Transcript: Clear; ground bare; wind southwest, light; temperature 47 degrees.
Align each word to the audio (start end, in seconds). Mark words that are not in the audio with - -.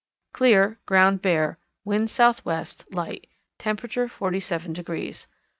Clear; 0.33 0.79
ground 0.87 1.21
bare; 1.21 1.59
wind 1.85 2.09
southwest, 2.09 2.91
light; 2.91 3.27
temperature 3.59 4.07
47 4.07 4.73
degrees. 4.73 5.27